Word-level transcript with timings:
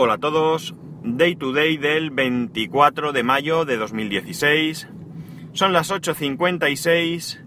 Hola 0.00 0.14
a 0.14 0.18
todos, 0.18 0.76
Day 1.02 1.34
to 1.34 1.50
Day 1.50 1.76
del 1.76 2.12
24 2.12 3.10
de 3.10 3.24
mayo 3.24 3.64
de 3.64 3.76
2016. 3.76 4.86
Son 5.54 5.72
las 5.72 5.90
8.56 5.90 7.44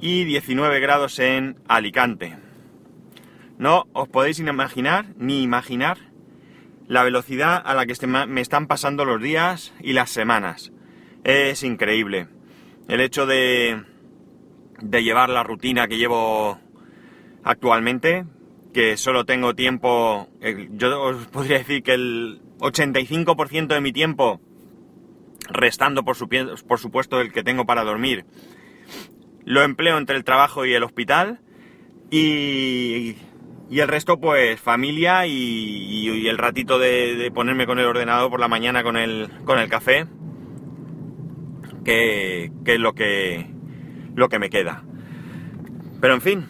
y 0.00 0.22
19 0.22 0.78
grados 0.78 1.18
en 1.18 1.56
Alicante. 1.66 2.38
No 3.58 3.88
os 3.94 4.08
podéis 4.08 4.38
imaginar, 4.38 5.06
ni 5.16 5.42
imaginar, 5.42 5.98
la 6.86 7.02
velocidad 7.02 7.60
a 7.64 7.74
la 7.74 7.84
que 7.84 7.94
este 7.94 8.06
me 8.06 8.40
están 8.40 8.68
pasando 8.68 9.04
los 9.04 9.20
días 9.20 9.74
y 9.80 9.92
las 9.92 10.10
semanas. 10.10 10.72
Es 11.24 11.64
increíble. 11.64 12.28
El 12.86 13.00
hecho 13.00 13.26
de, 13.26 13.82
de 14.80 15.02
llevar 15.02 15.30
la 15.30 15.42
rutina 15.42 15.88
que 15.88 15.98
llevo 15.98 16.60
actualmente, 17.42 18.24
que 18.72 18.96
solo 18.96 19.24
tengo 19.24 19.54
tiempo, 19.54 20.28
yo 20.70 21.02
os 21.02 21.26
podría 21.28 21.58
decir 21.58 21.82
que 21.82 21.94
el 21.94 22.40
85% 22.58 23.68
de 23.68 23.80
mi 23.80 23.92
tiempo, 23.92 24.40
restando 25.48 26.04
por, 26.04 26.16
por 26.66 26.78
supuesto 26.78 27.20
el 27.20 27.32
que 27.32 27.42
tengo 27.42 27.66
para 27.66 27.84
dormir, 27.84 28.24
lo 29.44 29.62
empleo 29.62 29.98
entre 29.98 30.16
el 30.16 30.24
trabajo 30.24 30.64
y 30.64 30.72
el 30.74 30.84
hospital 30.84 31.40
y, 32.10 33.16
y 33.72 33.80
el 33.80 33.88
resto 33.88 34.20
pues 34.20 34.60
familia 34.60 35.26
y, 35.26 36.28
el 36.28 36.36
ratito 36.38 36.78
de, 36.78 37.30
ponerme 37.34 37.66
con 37.66 37.78
el 37.78 37.86
ordenador 37.86 38.30
por 38.30 38.38
la 38.38 38.48
mañana 38.48 38.82
con 38.82 38.98
el, 38.98 39.30
con 39.44 39.58
el 39.58 39.68
café, 39.68 40.06
que, 41.84 42.52
que 42.64 42.74
es 42.74 42.78
lo 42.78 42.92
que, 42.92 43.46
lo 44.14 44.28
que 44.28 44.38
me 44.38 44.50
queda. 44.50 44.84
Pero 46.00 46.14
en 46.14 46.20
fin, 46.20 46.48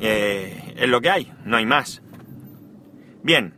eh, 0.00 0.63
es 0.76 0.88
lo 0.88 1.00
que 1.00 1.10
hay, 1.10 1.32
no 1.44 1.56
hay 1.56 1.66
más. 1.66 2.02
Bien, 3.22 3.54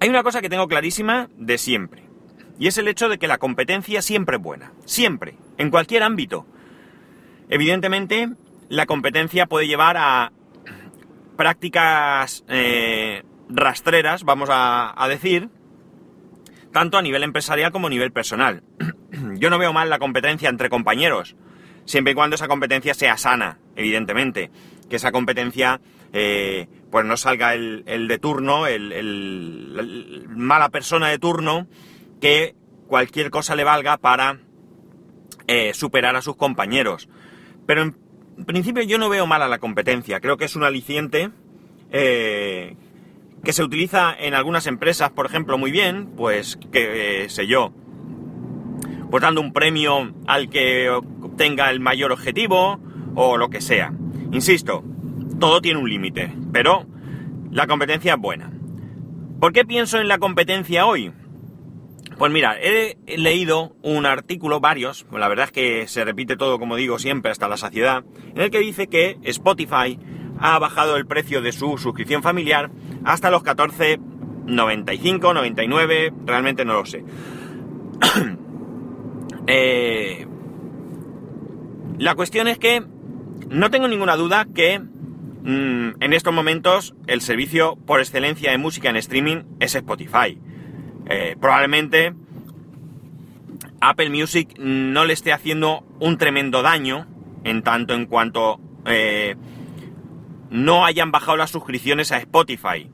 hay 0.00 0.08
una 0.08 0.22
cosa 0.22 0.40
que 0.40 0.48
tengo 0.48 0.68
clarísima 0.68 1.28
de 1.36 1.58
siempre, 1.58 2.04
y 2.58 2.66
es 2.66 2.78
el 2.78 2.88
hecho 2.88 3.08
de 3.08 3.18
que 3.18 3.28
la 3.28 3.38
competencia 3.38 4.02
siempre 4.02 4.36
es 4.36 4.42
buena, 4.42 4.72
siempre, 4.84 5.36
en 5.58 5.70
cualquier 5.70 6.02
ámbito. 6.02 6.46
Evidentemente, 7.48 8.28
la 8.68 8.86
competencia 8.86 9.46
puede 9.46 9.66
llevar 9.66 9.96
a 9.96 10.32
prácticas 11.36 12.44
eh, 12.48 13.22
rastreras, 13.48 14.24
vamos 14.24 14.48
a, 14.50 14.92
a 15.02 15.08
decir, 15.08 15.50
tanto 16.72 16.98
a 16.98 17.02
nivel 17.02 17.22
empresarial 17.22 17.72
como 17.72 17.86
a 17.86 17.90
nivel 17.90 18.12
personal. 18.12 18.62
Yo 19.38 19.50
no 19.50 19.58
veo 19.58 19.72
mal 19.72 19.88
la 19.88 19.98
competencia 19.98 20.48
entre 20.48 20.68
compañeros, 20.68 21.36
siempre 21.84 22.12
y 22.12 22.14
cuando 22.14 22.36
esa 22.36 22.48
competencia 22.48 22.94
sea 22.94 23.16
sana, 23.16 23.58
evidentemente. 23.76 24.50
Que 24.88 24.96
esa 24.96 25.12
competencia, 25.12 25.80
eh, 26.12 26.68
pues 26.90 27.04
no 27.04 27.16
salga 27.16 27.54
el, 27.54 27.84
de 27.84 28.18
turno, 28.18 28.66
el, 28.66 30.24
mala 30.28 30.68
persona 30.68 31.08
de 31.08 31.18
turno, 31.18 31.66
que 32.20 32.54
cualquier 32.86 33.30
cosa 33.30 33.56
le 33.56 33.64
valga 33.64 33.98
para 33.98 34.38
eh, 35.46 35.74
superar 35.74 36.16
a 36.16 36.22
sus 36.22 36.36
compañeros. 36.36 37.08
Pero 37.66 37.82
en 37.82 37.94
principio 38.46 38.82
yo 38.82 38.98
no 38.98 39.08
veo 39.08 39.26
mala 39.26 39.48
la 39.48 39.58
competencia, 39.58 40.20
creo 40.20 40.36
que 40.36 40.44
es 40.44 40.56
un 40.56 40.62
aliciente 40.64 41.30
eh, 41.90 42.76
que 43.42 43.52
se 43.52 43.64
utiliza 43.64 44.14
en 44.16 44.34
algunas 44.34 44.66
empresas, 44.66 45.10
por 45.10 45.26
ejemplo, 45.26 45.58
muy 45.58 45.70
bien, 45.70 46.12
pues 46.16 46.58
que 46.72 47.26
sé 47.28 47.46
yo, 47.46 47.72
pues 49.10 49.22
dando 49.22 49.40
un 49.40 49.52
premio 49.52 50.12
al 50.26 50.48
que 50.48 50.90
obtenga 50.90 51.70
el 51.70 51.80
mayor 51.80 52.12
objetivo 52.12 52.80
o 53.14 53.36
lo 53.36 53.48
que 53.48 53.60
sea. 53.60 53.92
Insisto, 54.32 54.82
todo 55.38 55.60
tiene 55.60 55.80
un 55.80 55.88
límite, 55.88 56.32
pero 56.52 56.86
la 57.50 57.66
competencia 57.66 58.14
es 58.14 58.20
buena. 58.20 58.50
¿Por 59.40 59.52
qué 59.52 59.64
pienso 59.64 59.98
en 59.98 60.08
la 60.08 60.18
competencia 60.18 60.86
hoy? 60.86 61.12
Pues 62.18 62.32
mira, 62.32 62.56
he 62.58 62.96
leído 63.18 63.76
un 63.82 64.06
artículo, 64.06 64.58
varios, 64.58 65.04
pues 65.04 65.20
la 65.20 65.28
verdad 65.28 65.46
es 65.46 65.52
que 65.52 65.86
se 65.86 66.04
repite 66.04 66.36
todo, 66.36 66.58
como 66.58 66.76
digo 66.76 66.98
siempre, 66.98 67.30
hasta 67.30 67.46
la 67.46 67.58
saciedad, 67.58 68.04
en 68.34 68.40
el 68.40 68.50
que 68.50 68.60
dice 68.60 68.86
que 68.86 69.18
Spotify 69.22 69.98
ha 70.38 70.58
bajado 70.58 70.96
el 70.96 71.06
precio 71.06 71.42
de 71.42 71.52
su 71.52 71.76
suscripción 71.76 72.22
familiar 72.22 72.70
hasta 73.04 73.30
los 73.30 73.42
14.95, 73.42 75.34
99, 75.34 76.12
realmente 76.24 76.64
no 76.64 76.74
lo 76.74 76.86
sé. 76.86 77.04
Eh, 79.48 80.26
la 81.98 82.16
cuestión 82.16 82.48
es 82.48 82.58
que 82.58 82.84
no 83.48 83.70
tengo 83.70 83.88
ninguna 83.88 84.16
duda 84.16 84.46
que 84.52 84.78
mm, 84.78 86.02
en 86.02 86.12
estos 86.12 86.32
momentos 86.32 86.94
el 87.06 87.20
servicio 87.20 87.76
por 87.76 88.00
excelencia 88.00 88.50
de 88.50 88.58
música 88.58 88.90
en 88.90 88.96
streaming 88.96 89.44
es 89.60 89.74
Spotify. 89.74 90.38
Eh, 91.08 91.36
probablemente 91.40 92.14
Apple 93.80 94.10
Music 94.10 94.58
no 94.58 95.04
le 95.04 95.12
esté 95.12 95.32
haciendo 95.32 95.84
un 96.00 96.18
tremendo 96.18 96.62
daño 96.62 97.06
en 97.44 97.62
tanto 97.62 97.94
en 97.94 98.06
cuanto 98.06 98.60
eh, 98.84 99.36
no 100.50 100.84
hayan 100.84 101.12
bajado 101.12 101.36
las 101.36 101.50
suscripciones 101.50 102.12
a 102.12 102.18
Spotify. 102.18 102.90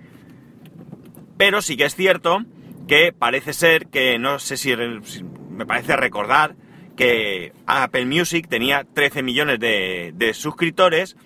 Pero 1.39 1.63
sí 1.63 1.77
que 1.77 1.85
es 1.85 1.95
cierto 1.95 2.45
que 2.87 3.13
parece 3.13 3.53
ser 3.53 3.87
que, 3.87 4.19
no 4.19 4.39
sé 4.39 4.57
si 4.57 4.75
me 4.77 5.67
parece 5.67 5.97
recordar 5.97 6.57
que 6.97 7.53
Apple 7.67 8.07
Music 8.07 8.49
tenía 8.49 8.85
13 8.85 9.23
millones 9.23 9.59
de, 9.59 10.33
suscriptores 10.35 11.17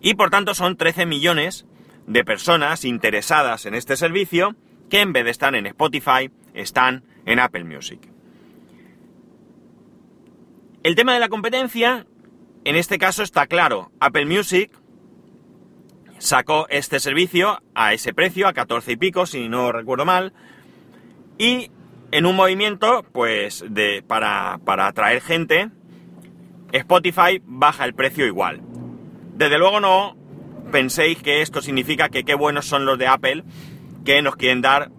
y 0.00 0.14
por 0.14 0.30
tanto 0.30 0.54
son 0.54 0.76
13 0.76 1.06
millones 1.06 1.66
de 2.06 2.24
personas 2.24 2.84
interesadas 2.84 3.66
en 3.66 3.74
este 3.74 3.96
servicio 3.96 4.56
que 4.90 5.00
en 5.00 5.12
vez 5.12 5.24
de 5.24 5.30
estar 5.30 5.54
en 5.54 5.66
Spotify 5.66 6.30
están 6.54 7.04
en 7.26 7.38
Apple 7.38 7.64
Music. 7.64 8.00
El 10.82 10.94
tema 10.94 11.12
de 11.12 11.20
la 11.20 11.28
competencia, 11.28 12.06
en 12.64 12.76
este 12.76 12.98
caso 12.98 13.22
está 13.22 13.46
claro. 13.46 13.90
Apple 14.00 14.24
Music 14.24 14.70
sacó 16.18 16.66
este 16.70 17.00
servicio 17.00 17.62
a 17.74 17.92
ese 17.92 18.14
precio, 18.14 18.48
a 18.48 18.52
14 18.52 18.92
y 18.92 18.96
pico, 18.96 19.26
si 19.26 19.48
no 19.48 19.72
recuerdo 19.72 20.04
mal, 20.04 20.32
y 21.36 21.70
en 22.10 22.26
un 22.26 22.36
movimiento, 22.36 23.04
pues, 23.12 23.64
de, 23.68 24.02
para, 24.06 24.58
para 24.64 24.86
atraer 24.86 25.20
gente, 25.20 25.70
Spotify 26.72 27.42
baja 27.44 27.84
el 27.84 27.94
precio 27.94 28.26
igual. 28.26 28.62
Desde 29.34 29.58
luego 29.58 29.80
no 29.80 30.16
penséis 30.70 31.22
que 31.22 31.42
esto 31.42 31.62
significa 31.62 32.08
que 32.08 32.24
qué 32.24 32.34
buenos 32.34 32.66
son 32.66 32.84
los 32.84 32.98
de 32.98 33.06
Apple 33.06 33.44
que 34.04 34.20
nos 34.22 34.36
quieren 34.36 34.60
dar 34.60 34.90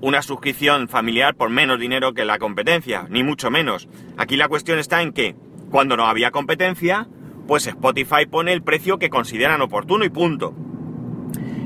una 0.00 0.22
suscripción 0.22 0.88
familiar 0.88 1.34
por 1.34 1.50
menos 1.50 1.80
dinero 1.80 2.14
que 2.14 2.24
la 2.24 2.38
competencia, 2.38 3.06
ni 3.10 3.24
mucho 3.24 3.50
menos. 3.50 3.88
Aquí 4.16 4.36
la 4.36 4.48
cuestión 4.48 4.78
está 4.78 5.02
en 5.02 5.12
que 5.12 5.34
cuando 5.70 5.96
no 5.96 6.06
había 6.06 6.30
competencia, 6.30 7.08
pues 7.46 7.66
Spotify 7.66 8.26
pone 8.30 8.52
el 8.52 8.62
precio 8.62 8.98
que 8.98 9.10
consideran 9.10 9.60
oportuno 9.60 10.04
y 10.04 10.10
punto. 10.10 10.54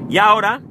Y 0.08 0.18
ahora, 0.18 0.62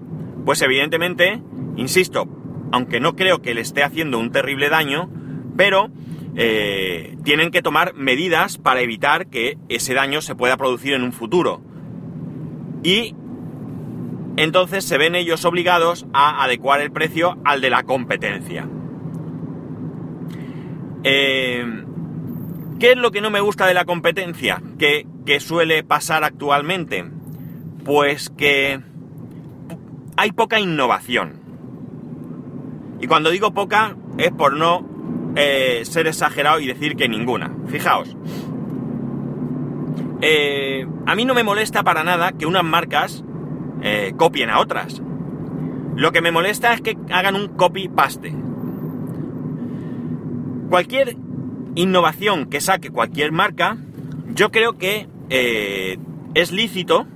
pues 0.46 0.62
evidentemente, 0.62 1.42
insisto, 1.75 2.28
aunque 2.72 3.00
no 3.00 3.16
creo 3.16 3.42
que 3.42 3.54
le 3.54 3.62
esté 3.62 3.84
haciendo 3.84 4.20
un 4.20 4.32
terrible 4.32 4.70
daño, 4.70 5.09
pero 5.58 5.90
eh, 6.36 7.18
tienen 7.24 7.52
que 7.52 7.62
tomar 7.62 7.94
medidas 7.96 8.58
para 8.58 8.82
evitar 8.82 9.28
que 9.28 9.58
ese 9.70 9.94
daño 9.94 10.22
se 10.22 10.36
pueda 10.36 10.58
producir 10.58 10.94
en 10.94 11.04
un 11.04 11.12
futuro. 11.12 11.62
Y 12.84 13.16
entonces 14.38 14.86
se 14.86 14.98
ven 14.98 15.16
ellos 15.16 15.44
obligados 15.46 16.06
a 16.14 16.44
adecuar 16.44 16.81
el 16.81 16.92
precio 16.92 17.38
al 17.44 17.62
de 17.62 17.70
la 17.70 17.84
competencia. 17.84 18.68
Eh, 21.04 21.84
¿Qué 22.80 22.92
es 22.92 22.98
lo 22.98 23.12
que 23.12 23.22
no 23.22 23.30
me 23.30 23.42
gusta 23.42 23.68
de 23.68 23.74
la 23.74 23.86
competencia? 23.86 24.62
que 24.78 25.40
suele 25.40 25.84
pasar 25.84 26.24
actualmente? 26.24 27.06
Pues 27.86 28.30
que 28.30 28.81
hay 30.18 30.31
poca 30.31 30.60
innovación. 30.60 31.41
Y 33.01 33.07
cuando 33.07 33.31
digo 33.31 33.51
poca 33.51 33.95
es 34.18 34.31
por 34.31 34.56
no 34.56 34.86
eh, 35.36 35.81
ser 35.86 36.07
exagerado 36.07 36.59
y 36.59 36.68
decir 36.68 36.95
que 36.95 37.09
ninguna. 37.09 37.51
Fijaos. 37.68 38.15
Eh, 40.21 40.86
a 41.07 41.15
mí 41.15 41.25
no 41.25 41.33
me 41.33 41.44
molesta 41.44 41.83
para 41.83 42.03
nada 42.03 42.33
que 42.33 42.45
unas 42.45 42.63
marcas 42.63 43.24
eh, 43.81 44.13
copien 44.18 44.51
a 44.51 44.59
otras. 44.59 45.01
Lo 45.95 46.12
que 46.12 46.21
me 46.21 46.31
molesta 46.31 46.74
es 46.74 46.81
que 46.81 46.95
hagan 47.12 47.36
un 47.36 47.48
copy-paste. 47.50 48.36
Cualquier 50.69 51.18
innovación 51.74 52.45
que 52.45 52.62
saque 52.62 52.92
cualquier 52.92 53.31
marca, 53.31 53.77
yo 54.36 54.51
creo 54.51 54.77
que 54.77 55.07
es 56.33 56.51
lícito 56.51 57.07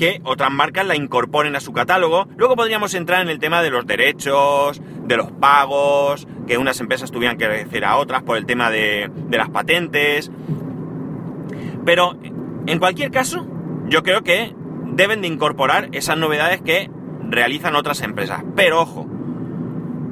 que 0.00 0.22
otras 0.24 0.50
marcas 0.50 0.86
la 0.86 0.96
incorporen 0.96 1.54
a 1.56 1.60
su 1.60 1.74
catálogo. 1.74 2.26
Luego 2.38 2.56
podríamos 2.56 2.94
entrar 2.94 3.20
en 3.20 3.28
el 3.28 3.38
tema 3.38 3.60
de 3.60 3.68
los 3.68 3.86
derechos, 3.86 4.80
de 5.04 5.14
los 5.18 5.30
pagos, 5.30 6.26
que 6.46 6.56
unas 6.56 6.80
empresas 6.80 7.10
tuvieran 7.10 7.36
que 7.36 7.44
agradecer 7.44 7.84
a 7.84 7.98
otras 7.98 8.22
por 8.22 8.38
el 8.38 8.46
tema 8.46 8.70
de, 8.70 9.10
las 9.30 9.50
patentes. 9.50 10.30
Pero, 11.84 12.18
en 12.66 12.78
cualquier 12.78 13.10
caso, 13.10 13.46
yo 13.88 14.02
creo 14.02 14.22
que 14.22 14.54
deben 14.86 15.20
de 15.20 15.28
incorporar 15.28 15.90
esas 15.92 16.16
novedades 16.16 16.62
que 16.62 16.90
realizan 17.28 17.76
otras 17.76 18.00
empresas. 18.00 18.42
Pero 18.56 18.80
ojo, 18.80 19.06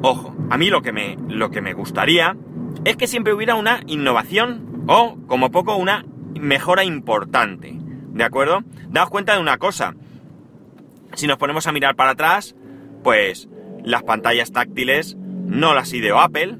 ojo, 0.03 0.37
a 0.51 0.59
mí 0.59 0.69
lo 0.69 0.83
que 0.83 0.93
me, 0.93 1.17
lo 1.31 1.51
que 1.51 1.63
me 1.63 1.73
gustaría 1.73 2.37
es 2.85 2.99
que 2.99 3.07
siempre 3.07 3.33
hubiera 3.33 3.55
una 3.55 3.81
innovación 3.87 4.85
o, 4.87 5.17
como 5.27 5.51
poco, 5.51 5.77
una 5.77 6.05
mejora 6.39 6.85
importante. 6.85 7.75
¿De 8.19 8.25
acuerdo? 8.25 8.65
Daos 8.91 9.11
cuenta 9.11 9.35
de 9.35 9.41
una 9.41 9.59
cosa. 9.59 9.95
Si 11.15 11.27
nos 11.27 11.39
ponemos 11.39 11.67
a 11.67 11.73
mirar 11.73 11.97
para 11.97 12.13
atrás, 12.13 12.55
pues 13.03 13.49
las 13.85 14.03
pantallas 14.03 14.53
táctiles 14.53 15.17
no 15.17 15.75
las 15.75 15.93
ideó 15.93 16.21
Apple, 16.21 16.59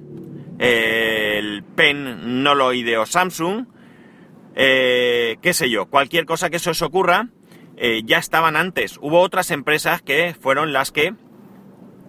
el 0.59 1.63
pen 1.63 2.43
no 2.43 2.55
lo 2.55 2.73
ideó 2.73 3.07
Samsung, 3.07 3.67
eh, 4.55 5.37
qué 5.41 5.55
sé 5.55 5.71
yo, 5.71 5.87
cualquier 5.87 6.27
cosa 6.27 6.51
que 6.51 6.59
se 6.59 6.71
os 6.71 6.83
ocurra, 6.83 7.29
eh, 7.77 8.03
ya 8.05 8.19
estaban 8.19 8.57
antes. 8.57 8.99
Hubo 9.01 9.21
otras 9.21 9.51
empresas 9.51 10.03
que 10.03 10.35
fueron 10.39 10.73
las 10.73 10.91
que 10.91 11.15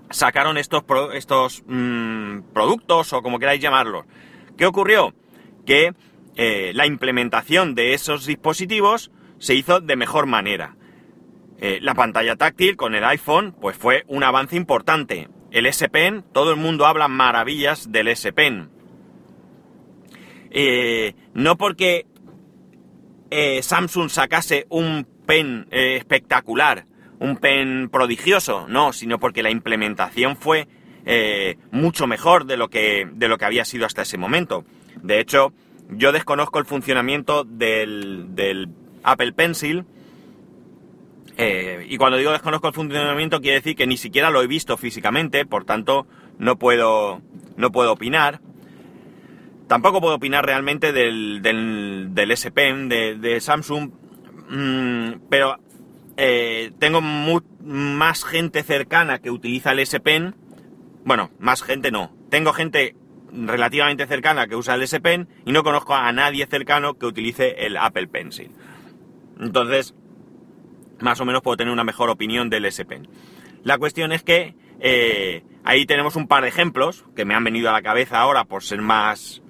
sacaron 0.09 0.57
estos, 0.57 0.83
estos 1.13 1.63
mm, 1.67 2.39
productos 2.53 3.13
o 3.13 3.21
como 3.21 3.39
queráis 3.39 3.61
llamarlos. 3.61 4.05
¿Qué 4.57 4.65
ocurrió? 4.65 5.13
Que 5.65 5.93
eh, 6.35 6.71
la 6.73 6.87
implementación 6.87 7.75
de 7.75 7.93
esos 7.93 8.25
dispositivos 8.25 9.11
se 9.39 9.55
hizo 9.55 9.81
de 9.81 9.95
mejor 9.95 10.25
manera. 10.25 10.75
la 11.59 11.93
pantalla 11.93 12.35
táctil 12.35 12.77
con 12.77 12.95
el 12.95 13.03
iPhone 13.03 13.53
pues 13.59 13.75
fue 13.75 14.03
un 14.07 14.23
avance 14.23 14.55
importante. 14.55 15.27
El 15.51 15.65
S 15.65 15.89
Pen, 15.89 16.23
todo 16.31 16.51
el 16.51 16.57
mundo 16.57 16.85
habla 16.85 17.07
maravillas 17.07 17.91
del 17.91 18.07
S 18.09 18.31
Pen. 18.31 18.69
no 21.33 21.57
porque 21.57 22.05
eh, 23.31 23.61
Samsung 23.61 24.09
sacase 24.09 24.65
un 24.69 25.05
pen 25.27 25.67
eh, 25.69 25.97
espectacular, 25.97 26.85
un 27.19 27.37
pen 27.37 27.89
prodigioso, 27.91 28.67
no, 28.67 28.93
sino 28.93 29.19
porque 29.19 29.43
la 29.43 29.51
implementación 29.51 30.35
fue 30.35 30.67
eh, 31.05 31.57
mucho 31.71 32.07
mejor 32.07 32.45
de 32.45 32.57
lo, 32.57 32.69
que, 32.69 33.07
de 33.13 33.27
lo 33.27 33.37
que 33.37 33.45
había 33.45 33.65
sido 33.65 33.85
hasta 33.85 34.01
ese 34.01 34.17
momento. 34.17 34.65
De 35.03 35.19
hecho, 35.19 35.53
yo 35.89 36.11
desconozco 36.11 36.57
el 36.57 36.65
funcionamiento 36.65 37.43
del, 37.43 38.35
del 38.35 38.69
Apple 39.03 39.33
Pencil. 39.33 39.85
y 41.87 41.97
cuando 41.97 42.17
digo 42.17 42.31
desconozco 42.31 42.67
el 42.67 42.73
funcionamiento, 42.73 43.39
quiere 43.39 43.57
decir 43.57 43.75
que 43.75 43.87
ni 43.87 43.97
siquiera 43.97 44.29
lo 44.29 44.41
he 44.41 44.47
visto 44.47 44.75
físicamente, 44.77 45.45
por 45.45 45.65
tanto, 45.65 46.05
no 46.37 46.57
puedo, 46.57 47.21
no 47.57 47.71
puedo 47.71 47.93
opinar. 47.93 48.41
Tampoco 49.67 50.01
puedo 50.01 50.15
opinar 50.15 50.45
realmente 50.45 50.91
del, 50.91 51.41
del, 51.43 52.31
S 52.31 52.49
Pen 52.49 52.89
de, 52.89 53.39
Samsung, 53.39 53.91
mm, 54.49 55.27
pero 55.29 55.57
eh, 56.17 56.71
tengo 56.79 57.01
más 57.01 58.25
gente 58.25 58.63
cercana 58.63 59.19
que 59.19 59.29
utiliza 59.29 59.73
el 59.73 59.79
S 59.79 59.99
Pen. 59.99 60.33
Bueno, 61.05 61.29
más 61.37 61.61
gente 61.61 61.91
no. 61.91 62.11
Tengo 62.31 62.51
gente 62.51 62.95
relativamente 63.31 64.07
cercana 64.07 64.47
que 64.47 64.55
usa 64.55 64.73
el 64.73 64.81
S 64.81 64.99
Pen 65.01 65.27
y 65.45 65.51
no 65.51 65.63
conozco 65.63 65.93
a 65.93 66.11
nadie 66.11 66.47
cercano 66.47 66.95
que 66.95 67.05
utilice 67.05 67.65
el 67.65 67.77
Apple 67.77 68.07
Pencil. 68.07 68.49
Entonces, 69.39 69.95
más 70.99 71.19
o 71.21 71.25
menos 71.25 71.41
puedo 71.41 71.57
tener 71.57 71.73
una 71.73 71.83
mejor 71.83 72.09
opinión 72.09 72.49
del 72.49 72.65
S 72.65 72.83
Pen. 72.85 73.07
La 73.63 73.77
cuestión 73.77 74.11
es 74.11 74.23
que 74.23 74.55
eh, 74.79 75.43
ahí 75.63 75.85
tenemos 75.85 76.15
un 76.15 76.27
par 76.27 76.43
de 76.43 76.49
ejemplos 76.49 77.05
que 77.15 77.25
me 77.25 77.35
han 77.35 77.43
venido 77.43 77.69
a 77.69 77.73
la 77.73 77.81
cabeza 77.81 78.19
ahora 78.19 78.45
por 78.45 78.63
ser 78.63 78.81
más, 78.81 79.41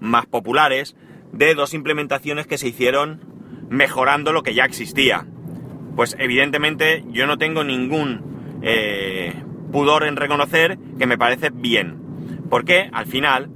más 0.00 0.26
populares 0.26 0.96
de 1.32 1.54
dos 1.54 1.74
implementaciones 1.74 2.46
que 2.46 2.58
se 2.58 2.68
hicieron 2.68 3.20
mejorando 3.68 4.32
lo 4.32 4.42
que 4.42 4.54
ya 4.54 4.64
existía. 4.64 5.26
Pues 5.96 6.16
evidentemente 6.18 7.04
yo 7.10 7.26
no 7.26 7.38
tengo 7.38 7.64
ningún 7.64 8.60
eh, 8.62 9.34
pudor 9.72 10.04
en 10.04 10.16
reconocer 10.16 10.78
que 10.98 11.06
me 11.06 11.18
parece 11.18 11.50
bien. 11.50 12.00
Porque 12.50 12.90
al 12.92 13.06
final 13.06 13.50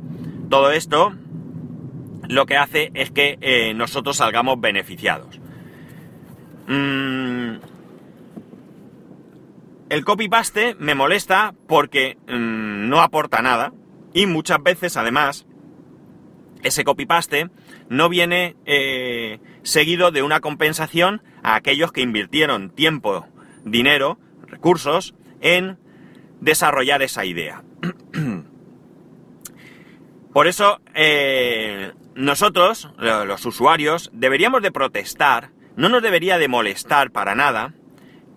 todo 0.48 0.70
esto 0.70 1.12
lo 2.28 2.46
que 2.46 2.56
hace 2.56 2.90
es 2.94 3.10
que 3.10 3.38
eh, 3.40 3.74
nosotros 3.74 4.16
salgamos 4.16 4.60
beneficiados. 4.60 5.27
Mm, 6.68 7.60
el 9.88 10.04
copy-paste 10.04 10.76
me 10.78 10.94
molesta 10.94 11.54
porque 11.66 12.18
mm, 12.28 12.88
no 12.88 13.00
aporta 13.00 13.42
nada 13.42 13.72
y 14.12 14.26
muchas 14.26 14.62
veces 14.62 14.96
además 14.96 15.46
ese 16.62 16.84
copy-paste 16.84 17.50
no 17.88 18.08
viene 18.08 18.56
eh, 18.66 19.40
seguido 19.62 20.10
de 20.10 20.22
una 20.22 20.40
compensación 20.40 21.22
a 21.42 21.54
aquellos 21.54 21.92
que 21.92 22.02
invirtieron 22.02 22.70
tiempo, 22.70 23.26
dinero, 23.64 24.18
recursos 24.46 25.14
en 25.40 25.78
desarrollar 26.40 27.02
esa 27.02 27.24
idea. 27.24 27.62
Por 30.32 30.46
eso, 30.46 30.80
eh, 30.94 31.92
nosotros, 32.14 32.90
los 32.98 33.46
usuarios, 33.46 34.10
deberíamos 34.12 34.62
de 34.62 34.70
protestar, 34.70 35.50
no 35.78 35.88
nos 35.88 36.02
debería 36.02 36.38
de 36.38 36.48
molestar 36.48 37.12
para 37.12 37.36
nada 37.36 37.72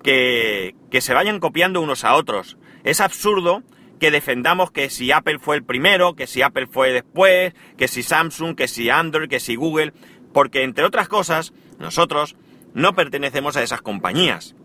que, 0.03 0.75
que 0.91 1.01
se 1.01 1.15
vayan 1.15 1.39
copiando 1.39 1.81
unos 1.81 2.05
a 2.05 2.13
otros. 2.13 2.55
Es 2.83 3.01
absurdo 3.01 3.63
que 3.99 4.11
defendamos 4.11 4.69
que 4.69 4.91
si 4.91 5.11
Apple 5.11 5.39
fue 5.39 5.55
el 5.55 5.63
primero, 5.63 6.15
que 6.15 6.27
si 6.27 6.43
Apple 6.43 6.67
fue 6.67 6.93
después, 6.93 7.55
que 7.77 7.87
si 7.87 8.03
Samsung, 8.03 8.55
que 8.55 8.67
si 8.67 8.91
Android, 8.91 9.27
que 9.27 9.39
si 9.39 9.55
Google, 9.55 9.91
porque 10.33 10.61
entre 10.61 10.85
otras 10.85 11.07
cosas, 11.07 11.51
nosotros 11.79 12.35
no 12.75 12.93
pertenecemos 12.93 13.57
a 13.57 13.63
esas 13.63 13.81
compañías. 13.81 14.55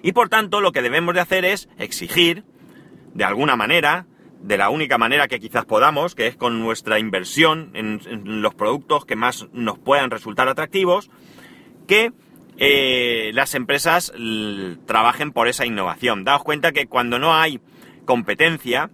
Y 0.00 0.12
por 0.12 0.28
tanto, 0.28 0.60
lo 0.60 0.70
que 0.70 0.80
debemos 0.80 1.12
de 1.12 1.20
hacer 1.20 1.44
es 1.44 1.68
exigir, 1.76 2.44
de 3.14 3.24
alguna 3.24 3.56
manera, 3.56 4.06
de 4.40 4.56
la 4.56 4.70
única 4.70 4.96
manera 4.96 5.26
que 5.26 5.40
quizás 5.40 5.64
podamos, 5.64 6.14
que 6.14 6.28
es 6.28 6.36
con 6.36 6.60
nuestra 6.60 7.00
inversión 7.00 7.72
en, 7.74 8.00
los 8.42 8.54
productos 8.54 9.04
que 9.04 9.16
más 9.16 9.48
nos 9.52 9.78
puedan 9.78 10.10
resultar 10.10 10.48
atractivos, 10.48 11.10
que 11.88 12.12
eh, 12.58 13.32
las 13.34 13.56
empresas 13.56 14.12
trabajen 14.86 15.32
por 15.32 15.48
esa 15.48 15.66
innovación. 15.66 16.22
Daos 16.22 16.44
cuenta 16.44 16.70
que 16.70 16.86
cuando 16.86 17.18
no 17.18 17.34
hay 17.34 17.60
competencia, 18.04 18.90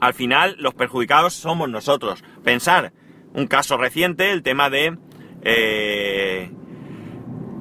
al 0.00 0.14
final 0.14 0.56
los 0.58 0.74
perjudicados 0.74 1.34
somos 1.34 1.68
nosotros. 1.68 2.24
Pensar 2.42 2.92
un 3.34 3.46
caso 3.46 3.76
reciente, 3.76 4.32
el 4.32 4.42
tema 4.42 4.70
de, 4.70 4.96
eh, 5.42 6.50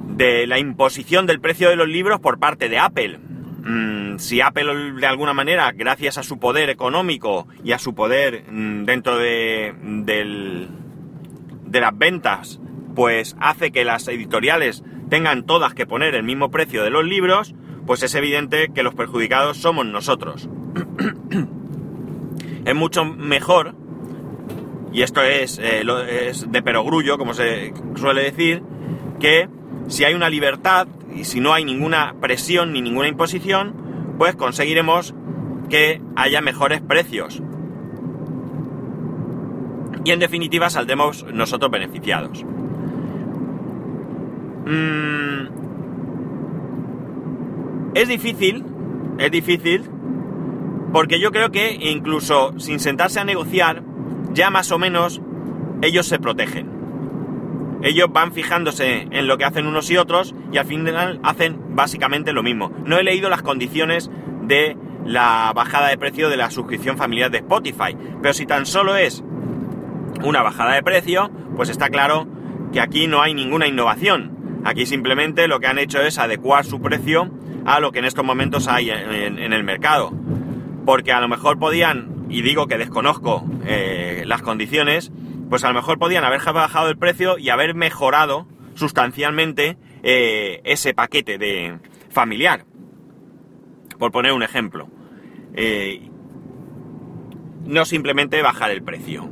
de 0.09 0.47
la 0.47 0.59
imposición 0.59 1.25
del 1.25 1.39
precio 1.39 1.69
de 1.69 1.75
los 1.75 1.87
libros 1.87 2.19
por 2.19 2.39
parte 2.39 2.69
de 2.69 2.79
Apple. 2.79 3.19
Mm, 3.63 4.17
si 4.17 4.41
Apple 4.41 4.93
de 4.93 5.07
alguna 5.07 5.33
manera, 5.33 5.71
gracias 5.71 6.17
a 6.17 6.23
su 6.23 6.39
poder 6.39 6.69
económico 6.69 7.47
y 7.63 7.73
a 7.73 7.79
su 7.79 7.93
poder 7.93 8.45
mm, 8.49 8.85
dentro 8.85 9.17
de, 9.17 9.73
de 11.65 11.79
las 11.81 11.97
ventas, 11.97 12.59
pues 12.97 13.35
hace 13.39 13.69
que 13.69 13.85
las 13.85 14.07
editoriales 14.07 14.83
tengan 15.07 15.45
todas 15.45 15.75
que 15.75 15.85
poner 15.85 16.15
el 16.15 16.23
mismo 16.23 16.49
precio 16.49 16.83
de 16.83 16.89
los 16.89 17.05
libros, 17.05 17.53
pues 17.85 18.01
es 18.01 18.15
evidente 18.15 18.69
que 18.73 18.81
los 18.81 18.95
perjudicados 18.95 19.57
somos 19.57 19.85
nosotros. 19.85 20.49
es 22.65 22.73
mucho 22.73 23.05
mejor, 23.05 23.75
y 24.91 25.03
esto 25.03 25.21
es, 25.21 25.59
eh, 25.59 25.83
es 26.27 26.51
de 26.51 26.63
perogrullo, 26.63 27.19
como 27.19 27.35
se 27.35 27.71
suele 27.97 28.23
decir, 28.23 28.63
que 29.19 29.47
si 29.89 30.03
hay 30.03 30.15
una 30.15 30.31
libertad 30.31 30.87
y 31.15 31.25
si 31.25 31.39
no 31.39 31.53
hay 31.53 31.65
ninguna 31.65 32.15
presión 32.19 32.73
ni 32.73 32.81
ninguna 32.81 33.09
imposición, 33.09 33.75
pues 34.17 34.35
conseguiremos 34.35 35.13
que 35.69 36.01
haya 36.15 36.41
mejores 36.41 36.81
precios. 36.81 37.43
Y 40.03 40.09
en 40.09 40.19
definitiva 40.19 40.71
saldremos 40.71 41.27
nosotros 41.31 41.69
beneficiados. 41.69 42.43
Mm, 44.67 45.47
es 47.95 48.07
difícil, 48.07 48.65
es 49.17 49.31
difícil, 49.31 49.89
porque 50.91 51.19
yo 51.19 51.31
creo 51.31 51.51
que 51.51 51.71
incluso 51.73 52.53
sin 52.59 52.79
sentarse 52.79 53.19
a 53.19 53.23
negociar, 53.23 53.83
ya 54.33 54.49
más 54.49 54.71
o 54.71 54.77
menos 54.77 55.21
ellos 55.81 56.07
se 56.07 56.19
protegen. 56.19 56.77
Ellos 57.81 58.07
van 58.11 58.33
fijándose 58.33 59.07
en 59.11 59.27
lo 59.27 59.37
que 59.37 59.45
hacen 59.45 59.67
unos 59.67 59.89
y 59.89 59.97
otros 59.97 60.35
y 60.51 60.57
al 60.57 60.65
final 60.65 61.19
hacen 61.23 61.75
básicamente 61.75 62.33
lo 62.33 62.43
mismo. 62.43 62.71
No 62.85 62.97
he 62.97 63.03
leído 63.03 63.29
las 63.29 63.43
condiciones 63.43 64.09
de 64.43 64.75
la 65.05 65.53
bajada 65.55 65.87
de 65.87 65.97
precio 65.97 66.29
de 66.29 66.37
la 66.37 66.51
suscripción 66.51 66.97
familiar 66.97 67.31
de 67.31 67.37
Spotify, 67.37 67.95
pero 68.21 68.33
si 68.33 68.45
tan 68.45 68.65
solo 68.65 68.97
es 68.97 69.23
una 70.23 70.41
bajada 70.41 70.73
de 70.73 70.83
precio, 70.83 71.31
pues 71.55 71.69
está 71.69 71.89
claro 71.89 72.27
que 72.73 72.81
aquí 72.81 73.07
no 73.07 73.21
hay 73.21 73.33
ninguna 73.33 73.67
innovación. 73.67 74.36
Aquí 74.67 74.85
simplemente 74.85 75.47
lo 75.47 75.61
que 75.61 75.67
han 75.67 75.79
hecho 75.79 76.01
es 76.01 76.19
adecuar 76.19 76.65
su 76.65 76.81
precio 76.81 77.31
a 77.65 77.79
lo 77.79 77.93
que 77.93 77.99
en 77.99 78.05
estos 78.05 78.25
momentos 78.25 78.67
hay 78.67 78.89
en, 78.89 79.53
el 79.53 79.63
mercado. 79.63 80.11
Porque 80.85 81.13
a 81.13 81.21
lo 81.21 81.29
mejor 81.29 81.57
podían, 81.57 82.25
y 82.27 82.41
digo 82.41 82.67
que 82.67 82.77
desconozco 82.77 83.45
eh, 83.65 84.23
las 84.25 84.41
condiciones, 84.41 85.09
pues 85.49 85.63
a 85.63 85.69
lo 85.69 85.73
mejor 85.73 85.99
podían 85.99 86.25
haber 86.25 86.41
bajado 86.51 86.89
el 86.89 86.97
precio 86.97 87.37
y 87.37 87.47
haber 87.47 87.75
mejorado 87.75 88.45
sustancialmente 88.73 89.77
eh, 90.03 90.59
ese 90.65 90.93
paquete 90.93 91.37
de 91.37 91.79
familiar. 92.09 92.65
por 93.97 94.11
poner 94.11 94.33
un 94.33 94.43
ejemplo. 94.43 94.89
Eh, 95.53 96.09
no 97.63 97.85
simplemente 97.85 98.41
bajar 98.41 98.71
el 98.71 98.83
precio. 98.83 99.29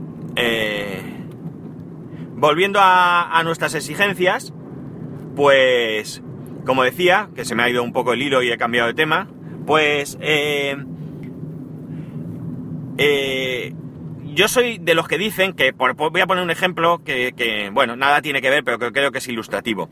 Volviendo 2.38 2.80
a, 2.82 3.42
nuestras 3.44 3.76
exigencias, 3.76 4.54
pues, 5.36 6.22
como 6.66 6.84
decía, 6.84 7.30
que 7.36 7.46
se 7.46 7.56
me 7.56 7.64
ha 7.64 7.70
ido 7.70 7.84
un 7.84 7.94
poco 7.94 8.14
el 8.14 8.22
hilo 8.22 8.42
y 8.44 8.52
he 8.52 8.58
cambiado 8.58 8.88
de 8.88 8.94
tema, 8.94 9.28
pues, 9.66 10.18
eh, 10.20 10.76
yo 14.36 14.48
soy 14.50 14.78
de 14.80 14.96
los 14.96 15.08
que 15.08 15.18
dicen 15.18 15.54
que, 15.54 15.72
voy 15.72 16.22
a 16.22 16.28
poner 16.28 16.44
un 16.44 16.52
ejemplo 16.52 17.02
que, 17.04 17.70
bueno, 17.74 17.96
nada 17.96 18.22
tiene 18.22 18.42
que 18.42 18.50
ver, 18.50 18.64
pero 18.64 18.78
que 18.78 18.92
creo 18.92 19.12
que 19.12 19.20
es 19.20 19.28
ilustrativo. 19.28 19.90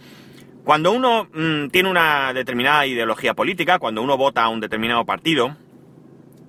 Cuando 0.64 0.92
uno 0.92 1.30
mm, 1.34 1.70
tiene 1.70 1.90
una 1.90 2.34
determinada 2.34 2.86
ideología 2.86 3.34
política, 3.34 3.80
cuando 3.80 4.02
uno 4.02 4.18
vota 4.18 4.44
a 4.44 4.50
un 4.50 4.60
determinado 4.60 5.06
partido, 5.06 5.56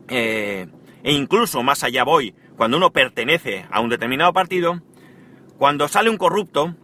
eh, 0.09 0.67
e 1.03 1.13
incluso 1.13 1.63
más 1.63 1.85
allá 1.85 2.05
voy, 2.05 2.35
cuando 2.57 2.77
uno 2.77 2.91
pertenece 2.91 3.65
a 3.71 3.81
un 3.81 3.89
determinado 3.89 4.33
partido, 4.33 4.81
cuando 5.59 5.89
sale 5.89 6.11
un 6.11 6.17
corrupto, 6.17 6.75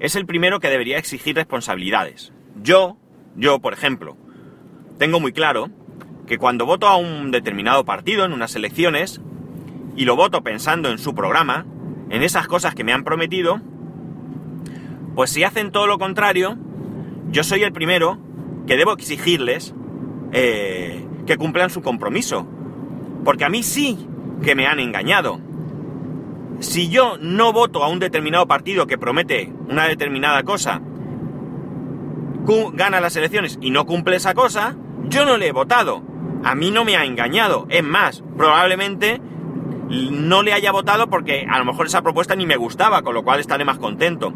es 0.00 0.16
el 0.16 0.26
primero 0.26 0.60
que 0.60 0.68
debería 0.68 0.98
exigir 0.98 1.36
responsabilidades. 1.36 2.32
Yo, 2.62 2.96
yo, 3.36 3.60
por 3.60 3.72
ejemplo, 3.72 4.16
tengo 4.98 5.20
muy 5.20 5.32
claro 5.32 5.70
que 6.26 6.38
cuando 6.38 6.66
voto 6.66 6.88
a 6.88 6.96
un 6.96 7.30
determinado 7.30 7.84
partido 7.84 8.24
en 8.24 8.32
unas 8.32 8.56
elecciones, 8.56 9.20
y 9.96 10.04
lo 10.04 10.16
voto 10.16 10.42
pensando 10.42 10.90
en 10.90 10.98
su 10.98 11.14
programa, 11.14 11.66
en 12.08 12.22
esas 12.22 12.48
cosas 12.48 12.74
que 12.74 12.84
me 12.84 12.92
han 12.92 13.04
prometido, 13.04 13.60
pues 15.14 15.30
si 15.30 15.44
hacen 15.44 15.72
todo 15.72 15.86
lo 15.86 15.98
contrario, 15.98 16.56
yo 17.30 17.44
soy 17.44 17.62
el 17.62 17.72
primero 17.72 18.18
que 18.66 18.76
debo 18.76 18.92
exigirles 18.92 19.74
eh, 20.32 21.04
que 21.26 21.36
cumplan 21.36 21.70
su 21.70 21.82
compromiso. 21.82 22.46
Porque 23.24 23.44
a 23.44 23.48
mí 23.48 23.62
sí 23.62 24.06
que 24.42 24.54
me 24.54 24.66
han 24.66 24.80
engañado. 24.80 25.40
Si 26.60 26.90
yo 26.90 27.16
no 27.18 27.52
voto 27.52 27.82
a 27.82 27.88
un 27.88 27.98
determinado 27.98 28.46
partido 28.46 28.86
que 28.86 28.98
promete 28.98 29.50
una 29.68 29.88
determinada 29.88 30.42
cosa, 30.42 30.82
gana 32.74 33.00
las 33.00 33.16
elecciones 33.16 33.58
y 33.62 33.70
no 33.70 33.86
cumple 33.86 34.16
esa 34.16 34.34
cosa, 34.34 34.76
yo 35.08 35.24
no 35.24 35.38
le 35.38 35.48
he 35.48 35.52
votado. 35.52 36.02
A 36.44 36.54
mí 36.54 36.70
no 36.70 36.84
me 36.84 36.96
ha 36.96 37.04
engañado. 37.04 37.66
Es 37.70 37.82
más, 37.82 38.22
probablemente 38.36 39.20
no 39.88 40.42
le 40.42 40.52
haya 40.52 40.70
votado 40.70 41.08
porque 41.08 41.46
a 41.48 41.58
lo 41.58 41.64
mejor 41.64 41.86
esa 41.86 42.02
propuesta 42.02 42.36
ni 42.36 42.44
me 42.44 42.56
gustaba, 42.56 43.02
con 43.02 43.14
lo 43.14 43.24
cual 43.24 43.40
estaré 43.40 43.64
más 43.64 43.78
contento. 43.78 44.32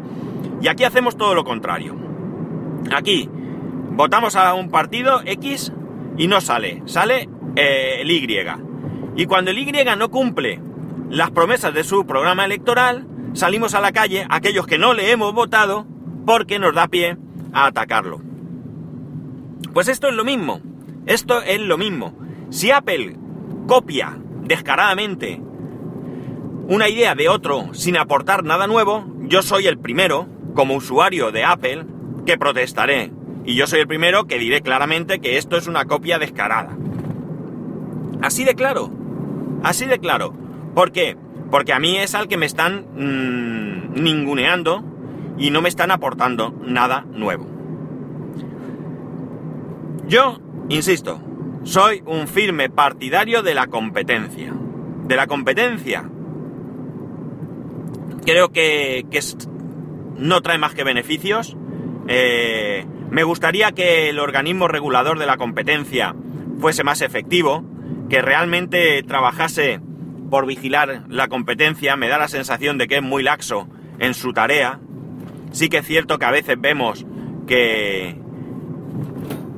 Y 0.61 0.67
aquí 0.67 0.83
hacemos 0.83 1.17
todo 1.17 1.35
lo 1.35 1.43
contrario. 1.43 1.95
Aquí 2.91 3.29
votamos 3.91 4.35
a 4.35 4.55
un 4.55 4.71
partido 4.71 5.21
X 5.25 5.71
y 6.17 6.27
no 6.27 6.41
sale, 6.41 6.81
sale 6.85 7.29
eh, 7.55 7.97
el 8.01 8.09
Y. 8.09 8.27
Y 9.15 9.25
cuando 9.27 9.51
el 9.51 9.59
Y 9.59 9.71
no 9.97 10.09
cumple 10.09 10.59
las 11.15 11.31
promesas 11.31 11.73
de 11.73 11.85
su 11.85 12.05
programa 12.05 12.43
electoral, 12.43 13.07
salimos 13.31 13.73
a 13.73 13.79
la 13.79 13.93
calle 13.93 14.27
aquellos 14.29 14.67
que 14.67 14.77
no 14.77 14.93
le 14.93 15.11
hemos 15.11 15.33
votado 15.33 15.87
porque 16.25 16.59
nos 16.59 16.75
da 16.75 16.89
pie 16.89 17.17
a 17.53 17.67
atacarlo. 17.67 18.19
Pues 19.73 19.87
esto 19.87 20.09
es 20.09 20.13
lo 20.13 20.25
mismo, 20.25 20.59
esto 21.05 21.41
es 21.41 21.61
lo 21.61 21.77
mismo. 21.77 22.13
Si 22.49 22.69
Apple 22.69 23.15
copia 23.65 24.17
descaradamente 24.41 25.41
una 26.67 26.89
idea 26.89 27.15
de 27.15 27.29
otro 27.29 27.73
sin 27.73 27.95
aportar 27.95 28.43
nada 28.43 28.67
nuevo, 28.67 29.05
yo 29.21 29.41
soy 29.41 29.67
el 29.67 29.77
primero, 29.77 30.27
como 30.53 30.75
usuario 30.75 31.31
de 31.31 31.45
Apple, 31.45 31.85
que 32.25 32.37
protestaré. 32.37 33.13
Y 33.45 33.55
yo 33.55 33.67
soy 33.67 33.79
el 33.79 33.87
primero 33.87 34.25
que 34.25 34.37
diré 34.37 34.61
claramente 34.61 35.19
que 35.19 35.37
esto 35.37 35.55
es 35.55 35.67
una 35.67 35.85
copia 35.85 36.19
descarada. 36.19 36.75
Así 38.21 38.43
de 38.43 38.53
claro. 38.53 38.91
Así 39.63 39.85
de 39.85 39.99
claro. 39.99 40.44
¿Por 40.75 40.91
qué? 40.91 41.17
Porque 41.49 41.73
a 41.73 41.79
mí 41.79 41.97
es 41.97 42.13
al 42.13 42.27
que 42.27 42.37
me 42.37 42.45
están 42.45 42.85
mm, 42.95 44.01
ninguneando 44.01 44.83
y 45.37 45.49
no 45.49 45.61
me 45.61 45.69
están 45.69 45.89
aportando 45.89 46.53
nada 46.63 47.05
nuevo. 47.11 47.47
Yo, 50.07 50.39
insisto, 50.69 51.19
soy 51.63 52.03
un 52.05 52.27
firme 52.27 52.69
partidario 52.69 53.41
de 53.41 53.55
la 53.55 53.67
competencia. 53.67 54.53
De 55.05 55.15
la 55.15 55.27
competencia. 55.27 56.09
Creo 58.25 58.49
que, 58.49 59.05
que 59.09 59.19
no 60.17 60.41
trae 60.41 60.57
más 60.57 60.73
que 60.75 60.83
beneficios 60.83 61.55
eh, 62.07 62.85
me 63.09 63.23
gustaría 63.23 63.71
que 63.71 64.09
el 64.09 64.19
organismo 64.19 64.67
regulador 64.67 65.19
de 65.19 65.25
la 65.25 65.37
competencia 65.37 66.15
fuese 66.59 66.83
más 66.83 67.01
efectivo, 67.01 67.63
que 68.09 68.21
realmente 68.21 69.01
trabajase 69.03 69.79
por 70.35 70.47
vigilar 70.47 71.03
la 71.07 71.29
competencia. 71.29 71.95
Me 71.95 72.09
da 72.09 72.17
la 72.17 72.27
sensación 72.27 72.77
de 72.77 72.89
que 72.89 72.97
es 72.97 73.01
muy 73.01 73.23
laxo 73.23 73.69
en 73.99 74.13
su 74.13 74.33
tarea. 74.33 74.81
Sí 75.53 75.69
que 75.69 75.77
es 75.77 75.87
cierto 75.87 76.19
que 76.19 76.25
a 76.25 76.31
veces 76.31 76.57
vemos 76.59 77.05
que, 77.47 78.19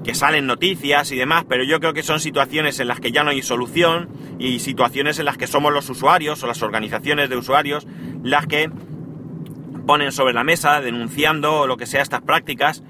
que 0.03 0.13
salen 0.13 0.45
noticias 0.45 1.11
y 1.11 1.15
demás, 1.15 1.45
pero 1.49 1.63
yo 1.63 1.79
creo 1.79 1.93
que 1.93 2.03
son 2.03 2.19
situaciones 2.19 2.79
en 2.79 2.89
las 2.89 2.99
que 2.99 3.11
ya 3.11 3.23
no 3.23 3.31
hay 3.31 3.41
solución 3.41 4.09
y 4.37 4.59
situaciones 4.59 5.17
en 5.17 5.25
las 5.25 5.35
que 5.35 5.47
somos 5.47 5.73
los 5.73 5.89
usuarios 5.89 6.43
o 6.43 6.47
las 6.47 6.61
organizaciones 6.61 7.27
de 7.27 7.37
usuarios 7.37 7.87
las 8.21 8.45
que 8.45 8.69
ponen 9.87 10.11
sobre 10.11 10.35
la 10.35 10.43
mesa 10.43 10.79
denunciando 10.79 11.65
lo 11.65 11.77
que 11.77 11.87
sea 11.87 12.03
estas 12.03 12.21
prácticas, 12.21 12.83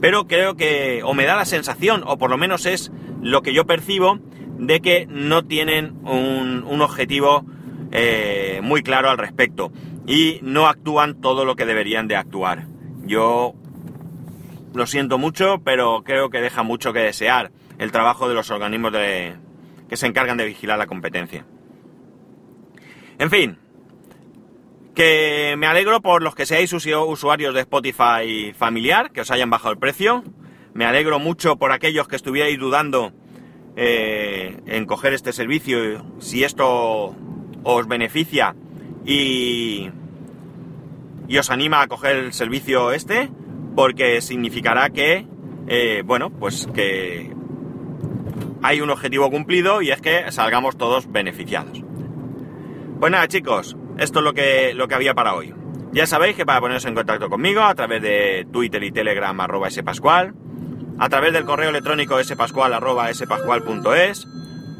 pero 0.00 0.26
creo 0.26 0.56
que 0.56 1.02
o 1.04 1.12
me 1.12 1.26
da 1.26 1.36
la 1.36 1.44
sensación, 1.44 2.04
o 2.06 2.16
por 2.16 2.30
lo 2.30 2.38
menos 2.38 2.64
es 2.64 2.90
lo 3.20 3.42
que 3.42 3.52
yo 3.52 3.66
percibo, 3.66 4.18
de 4.58 4.80
que 4.80 5.06
no 5.06 5.44
tienen 5.44 5.94
un, 6.04 6.80
objetivo 6.80 7.44
eh, 7.92 8.60
muy 8.62 8.82
claro 8.82 9.10
al 9.10 9.18
respecto 9.18 9.72
y 10.06 10.38
no 10.42 10.66
actúan 10.66 11.20
todo 11.20 11.44
lo 11.44 11.56
que 11.56 11.66
deberían 11.66 12.08
de 12.08 12.16
actuar. 12.16 12.66
Yo 13.04 13.54
lo 14.74 14.86
siento 14.86 15.18
mucho, 15.18 15.60
pero 15.64 16.02
creo 16.04 16.30
que 16.30 16.40
deja 16.40 16.62
mucho 16.62 16.92
que 16.92 17.00
desear 17.00 17.52
el 17.78 17.92
trabajo 17.92 18.28
de 18.28 18.34
los 18.34 18.50
organismos 18.50 18.92
de, 18.92 19.34
que 19.88 19.96
se 19.96 20.06
encargan 20.06 20.36
de 20.36 20.46
vigilar 20.46 20.78
la 20.78 20.86
competencia. 20.86 21.46
En 23.18 23.30
fin, 23.30 23.58
que 24.94 25.54
me 25.58 25.66
alegro 25.66 26.00
por 26.00 26.22
los 26.22 26.34
que 26.34 26.46
seáis 26.46 26.72
usuarios 26.72 27.54
de 27.54 27.60
Spotify 27.60 28.52
familiar, 28.56 29.10
que 29.12 29.20
os 29.20 29.30
hayan 29.30 29.50
bajado 29.50 29.72
el 29.72 29.78
precio. 29.78 30.24
Me 30.72 30.84
alegro 30.84 31.18
mucho 31.18 31.56
por 31.56 31.72
aquellos 31.72 32.08
que 32.08 32.16
estuvierais 32.16 32.58
dudando 32.58 33.12
eh, 33.76 34.60
en 34.66 34.86
coger 34.86 35.12
este 35.12 35.32
servicio, 35.32 36.04
si 36.18 36.44
esto 36.44 37.14
os 37.64 37.88
beneficia 37.88 38.54
y, 39.04 39.90
y 41.28 41.38
os 41.38 41.50
anima 41.50 41.82
a 41.82 41.86
coger 41.88 42.16
el 42.16 42.32
servicio 42.32 42.92
este, 42.92 43.30
porque 43.74 44.20
significará 44.20 44.90
que, 44.90 45.26
eh, 45.66 46.02
bueno, 46.04 46.30
pues 46.30 46.68
que 46.72 47.34
hay 48.62 48.80
un 48.80 48.90
objetivo 48.90 49.30
cumplido 49.30 49.82
y 49.82 49.90
es 49.90 50.00
que 50.00 50.30
salgamos 50.30 50.78
todos 50.78 51.10
beneficiados. 51.10 51.82
Pues 53.00 53.12
nada 53.12 53.28
chicos, 53.28 53.76
esto 53.98 54.20
es 54.20 54.24
lo 54.24 54.32
que, 54.32 54.72
lo 54.74 54.88
que 54.88 54.94
había 54.94 55.14
para 55.14 55.34
hoy. 55.34 55.54
Ya 55.92 56.06
sabéis 56.06 56.36
que 56.36 56.46
para 56.46 56.60
poneros 56.60 56.84
en 56.86 56.94
contacto 56.94 57.28
conmigo 57.28 57.62
a 57.62 57.74
través 57.74 58.02
de 58.02 58.46
Twitter 58.50 58.82
y 58.82 58.90
Telegram 58.90 59.38
arroba 59.40 59.70
spascual, 59.70 60.34
a 60.98 61.08
través 61.08 61.32
del 61.32 61.44
correo 61.44 61.70
electrónico 61.70 62.22
spascual.es. 62.22 64.26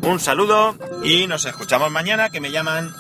Un 0.03 0.21
saludo 0.21 0.77
y 1.03 1.27
nos 1.27 1.47
escuchamos 1.47 1.91
mañana 1.91 2.31
que 2.31 2.41
me 2.41 2.51
llaman 2.51 2.93